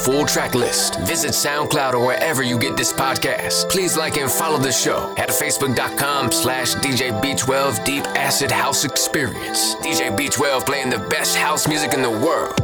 Full 0.03 0.25
track 0.25 0.53
list, 0.53 0.99
visit 1.01 1.31
SoundCloud 1.31 1.93
or 1.93 2.05
wherever 2.05 2.43
you 2.43 2.59
get 2.59 2.75
this 2.75 2.91
podcast. 2.91 3.69
Please 3.69 3.95
like 3.95 4.17
and 4.17 4.29
follow 4.29 4.57
the 4.57 4.71
show 4.71 5.13
at 5.17 5.29
facebook.com 5.29 6.31
slash 6.31 6.75
DJ 6.75 7.11
B12 7.21 7.83
Deep 7.85 8.03
Acid 8.07 8.51
House 8.51 8.83
Experience. 8.83 9.75
DJ 9.75 10.15
B12 10.15 10.65
playing 10.65 10.89
the 10.89 10.99
best 11.09 11.37
house 11.37 11.67
music 11.67 11.93
in 11.93 12.01
the 12.01 12.09
world. 12.09 12.62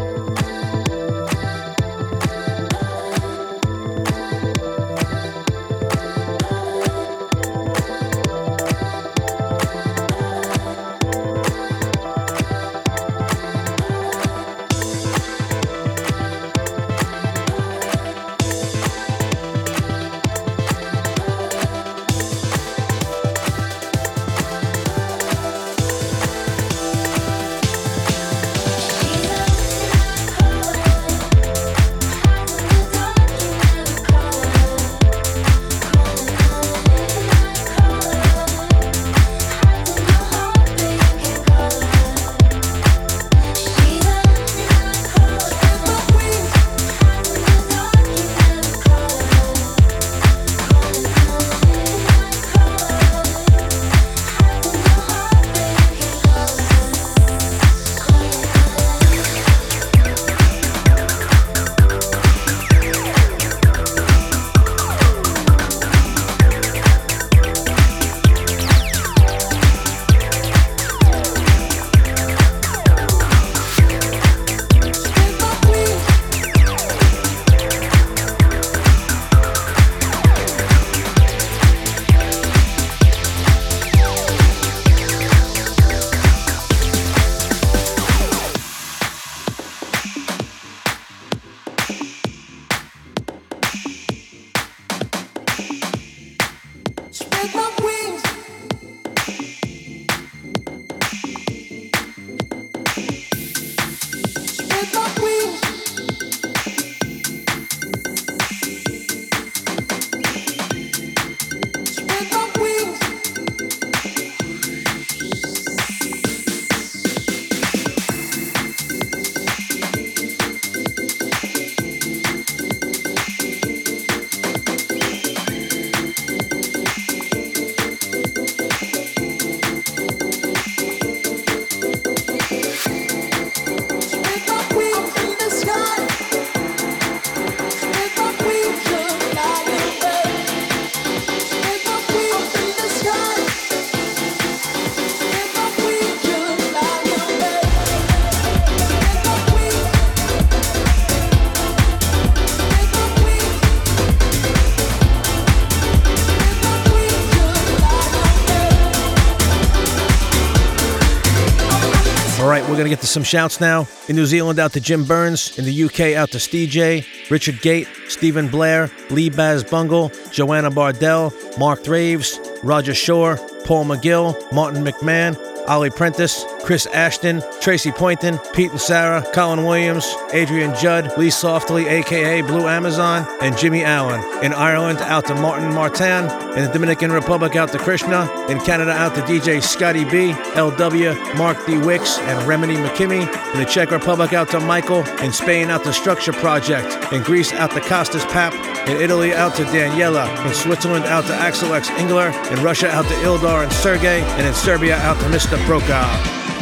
To 162.90 162.95
get 162.95 163.02
to 163.02 163.07
some 163.07 163.24
shouts 163.24 163.61
now. 163.61 163.88
In 164.07 164.16
New 164.16 164.26
Zealand, 164.26 164.60
out 164.60 164.74
to 164.74 164.82
Jim 164.82 165.03
Burns. 165.06 165.57
In 165.60 165.66
the 165.66 165.84
UK, 165.84 166.16
out 166.18 166.32
to 166.32 166.40
Steve 166.40 166.70
J, 166.70 167.06
Richard 167.30 167.61
Gate, 167.61 167.88
Stephen 168.07 168.48
Blair, 168.48 168.90
Lee 169.11 169.30
Baz 169.30 169.64
Bungle, 169.64 170.11
Joanna 170.32 170.72
Bardell, 170.72 171.32
Mark 171.57 171.84
Draves, 171.84 172.40
Roger 172.64 172.95
Shore, 172.95 173.38
Paul 173.66 173.86
McGill, 173.86 174.36
Martin 174.52 174.84
McMahon, 174.84 175.38
Ollie 175.68 175.91
Prentice, 175.91 176.44
Chris 176.70 176.86
Ashton, 176.94 177.41
Tracy 177.62 177.91
Poynton, 177.91 178.38
Pete 178.54 178.70
and 178.70 178.80
Sarah, 178.80 179.26
Colin 179.34 179.66
Williams, 179.66 180.06
Adrian 180.34 180.72
Judd, 180.76 181.18
Lee 181.18 181.32
Softly, 181.32 181.88
aka 181.88 182.44
Blue 182.44 182.68
Amazon, 182.68 183.26
and 183.41 183.58
Jimmy 183.58 183.84
Allen. 183.84 184.22
In 184.44 184.54
Ireland, 184.54 185.00
out 185.00 185.26
to 185.26 185.34
Martin 185.34 185.74
Martin. 185.74 186.26
In 186.56 186.66
the 186.66 186.70
Dominican 186.72 187.12
Republic, 187.12 187.56
out 187.56 187.72
to 187.72 187.80
Krishna. 187.80 188.30
In 188.50 188.60
Canada, 188.60 188.91
out 188.91 189.16
to 189.16 189.22
DJ 189.22 189.64
Scotty 189.64 190.04
B, 190.04 190.34
LW, 190.54 191.36
Mark 191.40 191.58
D. 191.66 191.80
Wicks, 191.80 192.20
and 192.20 192.48
Remedy 192.48 192.76
McKimmy. 192.76 193.22
In 193.54 193.60
the 193.60 193.66
Czech 193.66 193.90
Republic, 193.90 194.34
out 194.34 194.50
to 194.50 194.60
Michael. 194.60 195.04
In 195.24 195.34
Spain, 195.34 195.72
out 195.72 195.84
to 195.86 195.91
Structure 195.91 196.34
Project. 196.34 197.12
In 197.12 197.24
Greece, 197.24 197.52
out 197.52 197.72
to 197.72 197.82
Costas 197.82 198.26
Pap. 198.26 198.54
In 198.88 198.96
Italy, 198.98 199.34
out 199.34 199.56
to 199.56 199.64
Daniela. 199.64 200.46
In 200.46 200.54
Switzerland, 200.54 201.06
out 201.06 201.26
to 201.26 201.34
Axel 201.34 201.74
X 201.74 201.90
Ingler. 201.90 202.30
In 202.56 202.64
Russia, 202.64 202.91
out 202.91 203.06
to 203.06 203.16
Ildar 203.26 203.64
and 203.64 203.74
Sergey. 203.74 204.22
And 204.22 204.46
in 204.46 204.54
Serbia, 204.54 204.98
out 204.98 205.20
to 205.22 205.26
Mr. 205.30 205.58
Prokop. 205.66 206.59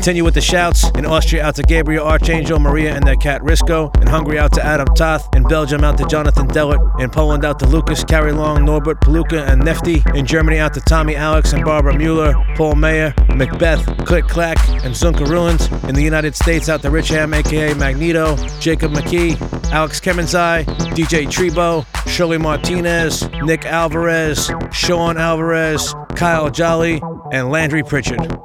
Continue 0.00 0.24
with 0.24 0.32
the 0.32 0.40
shouts. 0.40 0.88
In 0.96 1.04
Austria, 1.04 1.44
out 1.44 1.56
to 1.56 1.62
Gabriel 1.62 2.06
Archangel, 2.06 2.58
Maria, 2.58 2.94
and 2.94 3.06
their 3.06 3.16
cat 3.16 3.42
Risco. 3.42 3.94
In 4.00 4.06
Hungary, 4.06 4.38
out 4.38 4.50
to 4.54 4.64
Adam 4.64 4.86
Toth. 4.94 5.28
In 5.34 5.42
Belgium, 5.42 5.84
out 5.84 5.98
to 5.98 6.06
Jonathan 6.06 6.48
Dellert. 6.48 6.80
In 7.02 7.10
Poland, 7.10 7.44
out 7.44 7.58
to 7.58 7.66
Lucas, 7.66 8.02
Carrie 8.02 8.32
Long, 8.32 8.64
Norbert 8.64 9.02
Paluka, 9.02 9.46
and 9.46 9.60
Nefty. 9.60 10.02
In 10.16 10.24
Germany, 10.24 10.56
out 10.56 10.72
to 10.72 10.80
Tommy 10.80 11.16
Alex 11.16 11.52
and 11.52 11.66
Barbara 11.66 11.94
Mueller, 11.94 12.32
Paul 12.56 12.76
Mayer, 12.76 13.12
Macbeth, 13.34 13.84
Click 14.06 14.26
Clack, 14.26 14.56
and 14.70 14.94
Zunka 14.94 15.28
Ruins. 15.28 15.70
In 15.84 15.94
the 15.94 16.02
United 16.02 16.34
States, 16.34 16.70
out 16.70 16.80
to 16.80 16.90
Rich 16.90 17.10
Ham, 17.10 17.34
aka 17.34 17.74
Magneto, 17.74 18.36
Jacob 18.58 18.92
McKee, 18.92 19.38
Alex 19.70 20.00
Kemenzai, 20.00 20.64
DJ 20.94 21.26
Trebo, 21.26 21.84
Shirley 22.08 22.38
Martinez, 22.38 23.28
Nick 23.42 23.66
Alvarez, 23.66 24.50
Sean 24.72 25.18
Alvarez, 25.18 25.94
Kyle 26.16 26.48
Jolly, 26.48 27.02
and 27.32 27.50
Landry 27.50 27.82
Pritchard. 27.82 28.39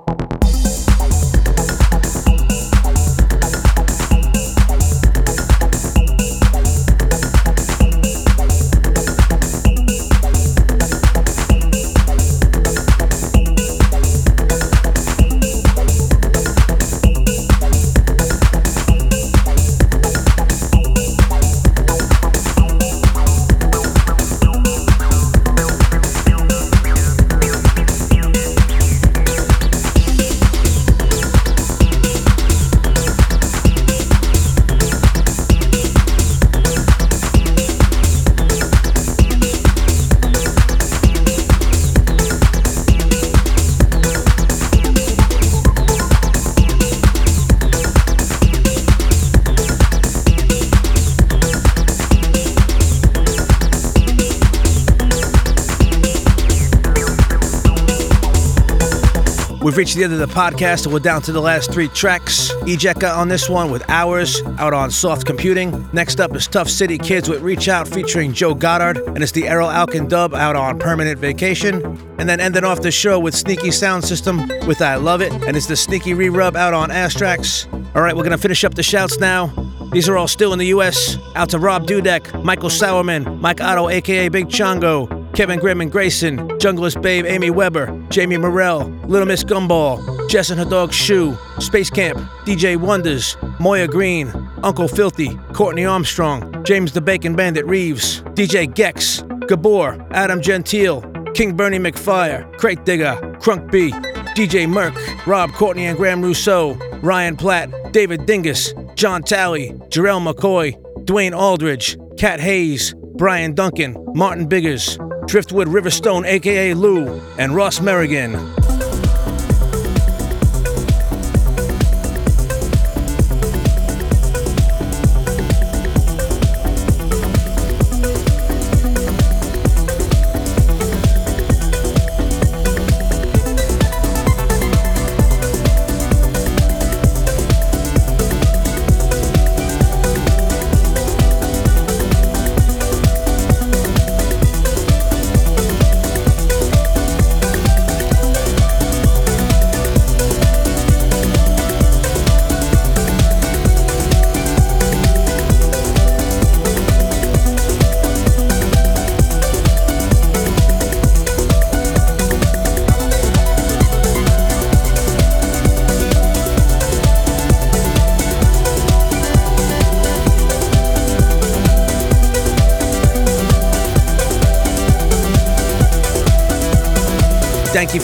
We've 59.75 59.79
reached 59.79 59.97
the 59.97 60.05
end 60.05 60.13
of 60.13 60.19
the 60.19 60.33
podcast 60.33 60.85
and 60.85 60.93
we're 60.93 61.01
down 61.01 61.21
to 61.23 61.33
the 61.33 61.41
last 61.41 61.69
three 61.69 61.89
tracks. 61.89 62.49
Ejeca 62.63 63.13
on 63.13 63.27
this 63.27 63.49
one 63.49 63.69
with 63.71 63.83
Hours 63.89 64.41
out 64.57 64.73
on 64.73 64.89
Soft 64.89 65.25
Computing. 65.25 65.89
Next 65.91 66.21
up 66.21 66.33
is 66.33 66.47
Tuff 66.47 66.69
City 66.69 66.97
Kids 66.97 67.27
with 67.27 67.41
Reach 67.41 67.67
Out 67.67 67.85
featuring 67.85 68.31
Joe 68.31 68.55
Goddard. 68.55 68.99
And 68.99 69.21
it's 69.21 69.33
the 69.33 69.41
Erol 69.41 69.73
Alkan 69.73 70.07
dub 70.07 70.33
out 70.33 70.55
on 70.55 70.79
Permanent 70.79 71.19
Vacation. 71.19 71.83
And 72.17 72.29
then 72.29 72.39
ending 72.39 72.63
off 72.63 72.83
the 72.83 72.89
show 72.89 73.19
with 73.19 73.35
Sneaky 73.35 73.69
Sound 73.69 74.05
System 74.05 74.47
with 74.65 74.81
I 74.81 74.95
Love 74.95 75.19
It. 75.19 75.33
And 75.33 75.57
it's 75.57 75.67
the 75.67 75.75
Sneaky 75.75 76.13
Re-Rub 76.13 76.55
out 76.55 76.73
on 76.73 76.89
Astrax. 76.89 77.67
All 77.97 78.01
right, 78.01 78.15
we're 78.15 78.23
to 78.29 78.37
finish 78.37 78.63
up 78.63 78.75
the 78.75 78.83
shouts 78.83 79.19
now. 79.19 79.47
These 79.91 80.07
are 80.07 80.15
all 80.15 80.29
still 80.29 80.53
in 80.53 80.59
the 80.59 80.67
US. 80.67 81.17
Out 81.35 81.49
to 81.49 81.59
Rob 81.59 81.85
Dudek, 81.85 82.45
Michael 82.45 82.69
Sauerman, 82.69 83.41
Mike 83.41 83.59
Otto, 83.59 83.89
aka 83.89 84.29
Big 84.29 84.47
Chongo, 84.47 85.33
Kevin 85.35 85.59
Grimm 85.59 85.81
and 85.81 85.91
Grayson, 85.91 86.37
Junglist 86.59 87.01
Babe 87.01 87.25
Amy 87.25 87.49
Weber, 87.49 87.87
Jamie 88.15 88.37
Morell, 88.37 88.85
Little 89.09 89.27
Miss 89.27 89.43
Gumball, 89.43 90.29
Jess 90.29 90.49
and 90.49 90.57
her 90.57 90.65
dog 90.65 90.93
Shoe, 90.93 91.37
Space 91.59 91.89
Camp, 91.89 92.17
DJ 92.45 92.77
Wonders, 92.77 93.35
Moya 93.59 93.89
Green, 93.89 94.31
Uncle 94.63 94.87
Filthy, 94.87 95.35
Courtney 95.51 95.83
Armstrong, 95.83 96.63
James 96.63 96.93
the 96.93 97.01
Bacon 97.01 97.35
Bandit 97.35 97.65
Reeves, 97.65 98.21
DJ 98.33 98.73
Gex, 98.73 99.21
Gabor, 99.49 99.97
Adam 100.11 100.41
Gentile, 100.41 101.01
King 101.33 101.57
Bernie 101.57 101.77
McFire, 101.77 102.49
Crate 102.57 102.85
Digger, 102.85 103.17
Crunk 103.41 103.69
B, 103.69 103.91
DJ 104.33 104.65
Merck, 104.65 104.95
Rob 105.27 105.51
Courtney 105.51 105.87
and 105.87 105.97
Graham 105.97 106.21
Rousseau, 106.21 106.75
Ryan 107.01 107.35
Platt, 107.35 107.69
David 107.91 108.25
Dingus, 108.25 108.73
John 108.95 109.23
Talley, 109.23 109.73
Jarrell 109.89 110.25
McCoy, 110.25 110.81
Dwayne 111.03 111.37
Aldridge, 111.37 111.97
Cat 112.17 112.39
Hayes, 112.39 112.95
Brian 113.17 113.53
Duncan, 113.53 113.97
Martin 114.15 114.47
Biggers, 114.47 114.97
Driftwood 115.27 115.67
Riverstone, 115.67 116.25
aka 116.25 116.73
Lou, 116.73 117.21
and 117.37 117.55
Ross 117.55 117.79
Merrigan. 117.79 118.64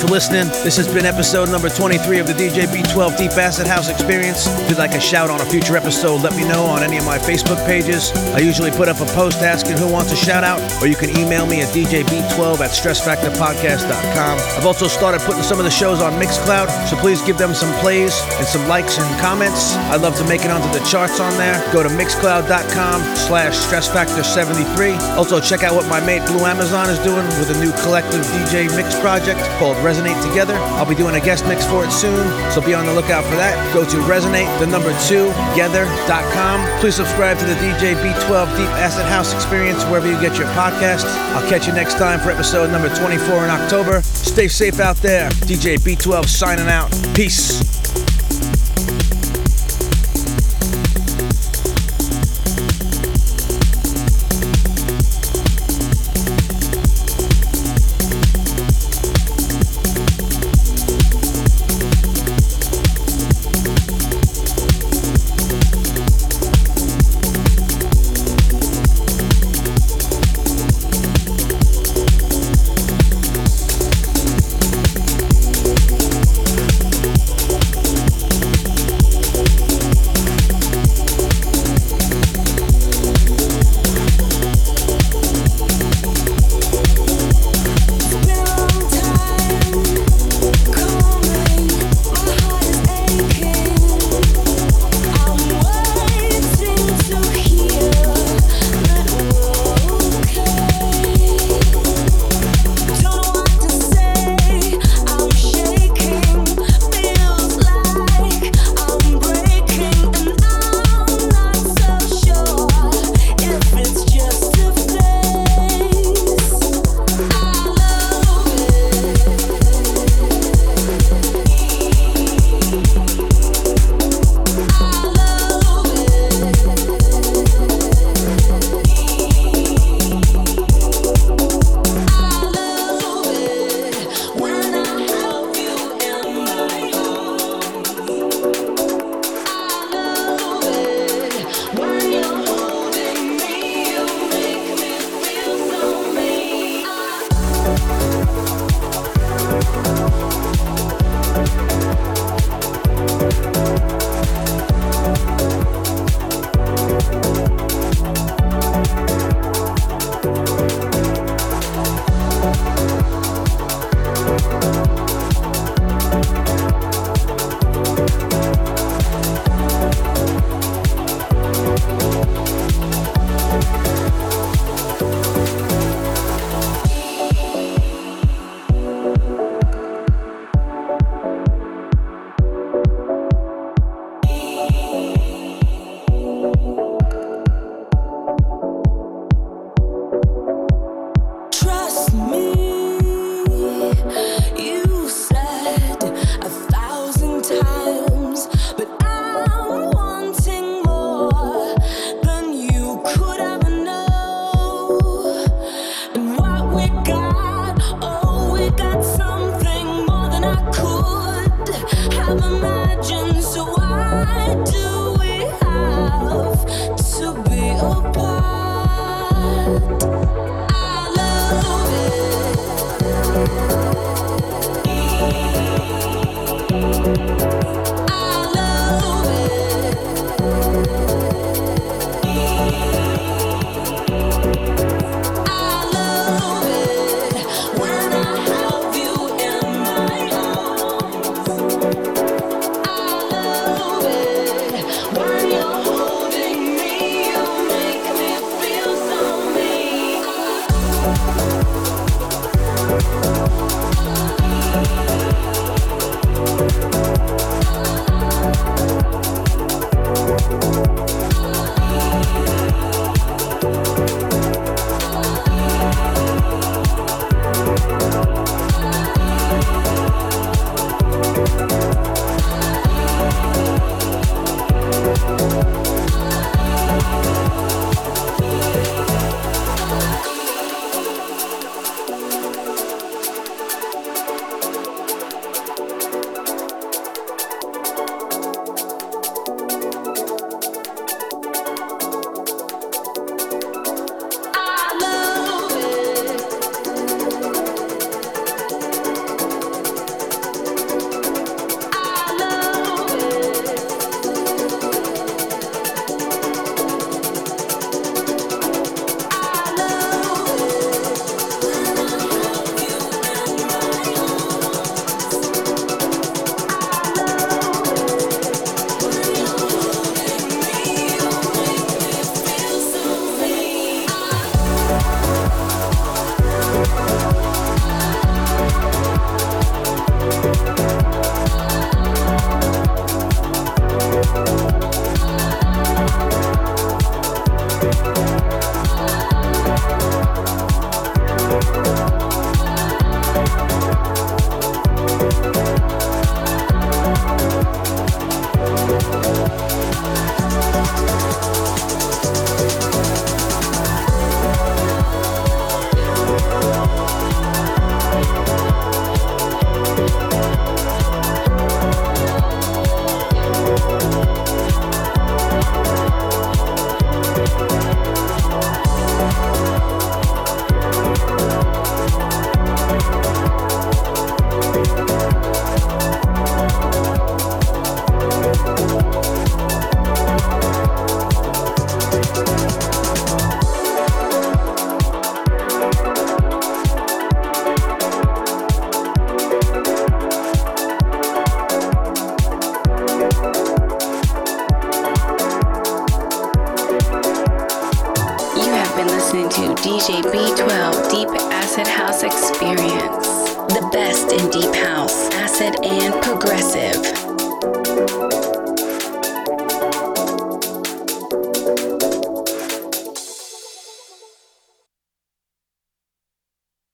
For 0.01 0.07
listening. 0.07 0.47
This 0.63 0.77
has 0.77 0.91
been 0.91 1.05
episode 1.05 1.49
number 1.49 1.69
23 1.69 2.19
of 2.19 2.25
the 2.25 2.33
DJ 2.33 2.65
B12 2.65 3.17
Deep 3.17 3.31
Acid 3.37 3.67
House 3.67 3.87
Experience. 3.87 4.47
If 4.47 4.69
you'd 4.69 4.79
like 4.79 4.95
a 4.95 4.99
shout 4.99 5.29
on 5.29 5.39
a 5.41 5.45
future 5.45 5.77
episode, 5.77 6.21
let 6.21 6.35
me 6.35 6.41
know 6.47 6.63
on 6.65 6.81
any 6.81 6.97
of 6.97 7.05
my 7.05 7.19
Facebook 7.19 7.63
pages. 7.67 8.11
I 8.33 8.39
usually 8.39 8.71
put 8.71 8.87
up 8.87 8.99
a 8.99 9.05
post 9.13 9.39
asking 9.39 9.77
who 9.77 9.87
wants 9.91 10.11
a 10.11 10.15
shout 10.15 10.43
out, 10.43 10.59
or 10.81 10.87
you 10.87 10.95
can 10.95 11.09
email 11.11 11.45
me 11.45 11.61
at 11.61 11.67
djb12 11.69 12.59
at 12.59 12.71
stressfactorpodcast.com. 12.71 14.39
I've 14.57 14.65
also 14.65 14.87
started 14.87 15.21
putting 15.21 15.43
some 15.43 15.59
of 15.59 15.65
the 15.65 15.71
shows 15.71 16.01
on 16.01 16.13
Mixcloud, 16.13 16.87
so 16.87 16.95
please 16.97 17.21
give 17.21 17.37
them 17.37 17.53
some 17.53 17.71
plays 17.79 18.19
and 18.37 18.47
some 18.47 18.67
likes 18.67 18.97
and 18.97 19.21
comments. 19.21 19.75
I'd 19.93 20.01
love 20.01 20.15
to 20.17 20.27
make 20.27 20.45
it 20.45 20.51
onto 20.51 20.67
the 20.77 20.83
charts 20.85 21.19
on 21.19 21.37
there. 21.37 21.61
Go 21.71 21.83
to 21.83 21.89
mixcloud.com 21.89 23.15
slash 23.17 23.53
stressfactor73. 23.69 24.99
Also, 25.15 25.39
check 25.39 25.63
out 25.63 25.75
what 25.75 25.87
my 25.87 25.99
mate 25.99 26.25
Blue 26.25 26.45
Amazon 26.45 26.89
is 26.89 26.99
doing 26.99 27.25
with 27.37 27.55
a 27.55 27.59
new 27.59 27.71
collective 27.83 28.21
DJ 28.21 28.73
mix 28.75 28.99
project 28.99 29.39
called 29.59 29.77
Resonate 29.91 30.23
Together. 30.26 30.55
I'll 30.80 30.88
be 30.88 30.95
doing 30.95 31.15
a 31.15 31.19
guest 31.19 31.45
mix 31.47 31.65
for 31.65 31.84
it 31.84 31.91
soon, 31.91 32.26
so 32.49 32.61
be 32.61 32.73
on 32.73 32.85
the 32.85 32.93
lookout 32.93 33.26
for 33.26 33.35
that. 33.35 33.73
Go 33.73 33.84
to 33.84 33.97
resonate, 34.07 34.47
the 34.59 34.65
number 34.65 34.97
two, 35.05 35.27
together.com. 35.51 36.80
Please 36.80 36.95
subscribe 36.95 37.38
to 37.39 37.45
the 37.45 37.55
DJ 37.55 37.95
B12 37.95 38.55
Deep 38.55 38.69
Acid 38.80 39.03
House 39.07 39.34
Experience 39.34 39.84
wherever 39.85 40.09
you 40.09 40.18
get 40.22 40.38
your 40.38 40.47
podcasts. 40.55 41.11
I'll 41.35 41.49
catch 41.49 41.68
you 41.68 41.73
next 41.73 41.95
time 41.95 42.22
for 42.22 42.31
episode 42.31 42.72
number 42.72 42.88
24 42.95 43.43
in 43.43 43.49
October. 43.49 44.01
Stay 44.01 44.47
safe 44.47 44.80
out 44.80 44.95
there. 44.97 45.30
DJ 45.41 45.77
B12 45.77 46.26
signing 46.26 46.69
out. 46.69 46.89
Peace. 47.13 47.80